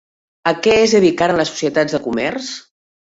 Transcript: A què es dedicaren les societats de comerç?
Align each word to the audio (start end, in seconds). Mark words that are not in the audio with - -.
A 0.51 0.53
què 0.67 0.73
es 0.85 0.95
dedicaren 0.97 1.39
les 1.41 1.51
societats 1.53 1.97
de 1.97 2.01
comerç? 2.07 2.53